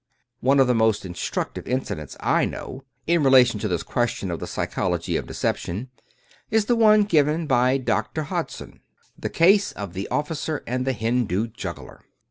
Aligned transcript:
One 0.39 0.59
of 0.59 0.65
the 0.65 0.73
most 0.73 1.05
instructive 1.05 1.67
incidents 1.67 2.17
I 2.21 2.43
know, 2.43 2.85
in 3.05 3.21
rela 3.21 3.45
tion 3.45 3.59
to 3.59 3.67
this 3.67 3.83
question 3.83 4.31
of 4.31 4.39
the 4.39 4.47
psychology 4.47 5.15
of 5.15 5.27
deception, 5.27 5.91
is 6.49 6.65
the 6.65 6.75
one 6.75 7.03
given 7.03 7.45
by 7.45 7.77
Doctor 7.77 8.23
Hodgson*— 8.23 8.79
^the 9.21 9.31
case 9.31 9.71
of 9.73 9.93
the 9.93 10.07
officer 10.07 10.63
and 10.65 10.87
the 10.87 10.93
Hindu 10.93 11.49
juggler. 11.49 12.01